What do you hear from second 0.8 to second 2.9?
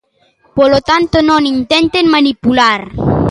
tanto, non intenten manipular.